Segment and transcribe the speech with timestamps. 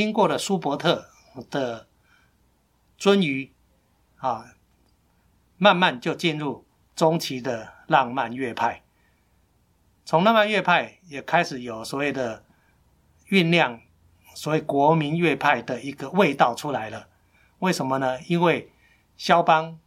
[0.00, 1.10] 听过的舒伯特
[1.50, 1.86] 的
[2.98, 3.52] 鳟鱼
[4.16, 4.54] 啊，
[5.58, 6.64] 慢慢就进入
[6.96, 8.82] 中期的浪漫乐派。
[10.06, 12.46] 从浪漫乐派也开始有所谓的
[13.28, 13.78] 酝酿，
[14.34, 17.08] 所谓国民乐派的一个味道出来了。
[17.58, 18.18] 为什么呢？
[18.22, 18.72] 因为
[19.18, 19.78] 肖邦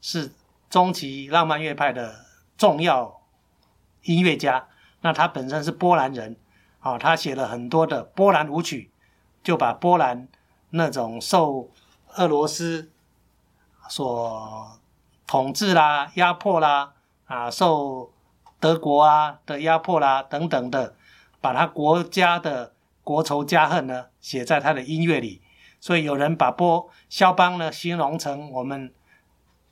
[0.00, 0.32] 是
[0.68, 2.26] 中期浪漫乐派的
[2.56, 3.22] 重要
[4.02, 4.66] 音乐家，
[5.02, 6.36] 那他本身是波兰人，
[6.80, 8.90] 啊，他写了很多的波兰舞曲，
[9.42, 10.28] 就把波兰
[10.70, 11.70] 那种受
[12.16, 12.90] 俄罗斯
[13.88, 14.78] 所
[15.26, 16.92] 统治啦、压迫啦，
[17.26, 18.12] 啊，受
[18.60, 20.94] 德国啊的压迫啦等等的，
[21.40, 22.72] 把他国家的
[23.02, 25.40] 国仇家恨呢写在他的音乐里，
[25.80, 28.92] 所以有人把波肖邦呢形容成我们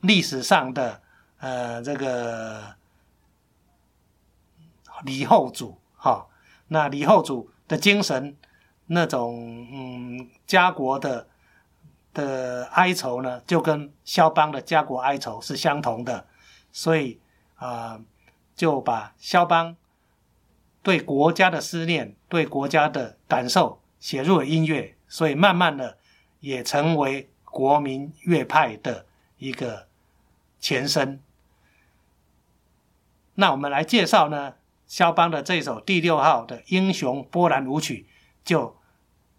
[0.00, 1.02] 历史上的
[1.38, 2.76] 呃这个
[5.04, 6.26] 李后主哈，
[6.68, 8.36] 那李后主的精神
[8.86, 11.28] 那种嗯家国的
[12.12, 16.26] 的哀愁呢，就跟肖邦的家国哀愁是相同的，
[16.72, 17.20] 所以
[17.56, 18.00] 啊。
[18.56, 19.76] 就把肖邦
[20.82, 25.98] 对国家的思念、对国家的感受写入了音乐，所以慢慢的
[26.40, 29.04] 也成为国民乐派的
[29.36, 29.88] 一个
[30.58, 31.20] 前身。
[33.34, 34.54] 那我们来介绍呢，
[34.86, 38.06] 肖邦的这首第六号的英雄波兰舞曲，
[38.46, 38.76] 就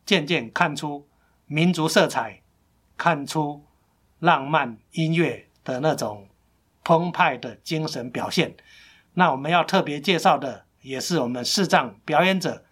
[0.05, 1.07] 渐渐看出
[1.45, 2.41] 民族色彩，
[2.97, 3.63] 看出
[4.19, 6.27] 浪漫音乐的那种
[6.83, 8.55] 澎湃的精神表现。
[9.13, 12.65] 那我们要特别介绍的，也是我们视障表演者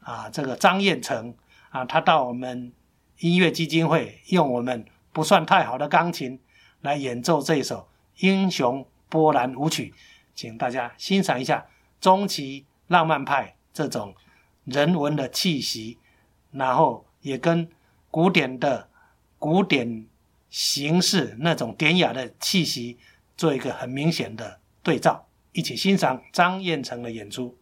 [0.00, 1.34] 啊，这个张彦成
[1.68, 2.72] 啊，他到我们
[3.18, 6.40] 音乐基金会，用我们不算太好的钢琴
[6.80, 9.92] 来演奏这一首英雄波兰舞曲，
[10.34, 11.66] 请大家欣赏一下
[12.00, 14.14] 中期浪漫派这种
[14.64, 15.98] 人文的气息，
[16.50, 17.68] 然后也跟
[18.10, 18.88] 古典的
[19.38, 20.06] 古典
[20.50, 22.98] 形式那种典雅的气息
[23.36, 25.26] 做一个很明显的对照。
[25.52, 27.58] 一起欣赏张彦成的演出。